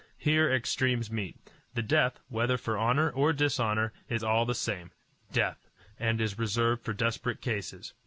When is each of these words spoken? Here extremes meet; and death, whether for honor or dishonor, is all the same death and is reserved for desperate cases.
Here 0.17 0.51
extremes 0.51 1.11
meet; 1.11 1.37
and 1.75 1.87
death, 1.87 2.19
whether 2.27 2.57
for 2.57 2.75
honor 2.75 3.11
or 3.11 3.33
dishonor, 3.33 3.93
is 4.09 4.23
all 4.23 4.47
the 4.47 4.55
same 4.55 4.89
death 5.31 5.69
and 5.99 6.19
is 6.19 6.39
reserved 6.39 6.81
for 6.81 6.93
desperate 6.93 7.39
cases. 7.39 7.93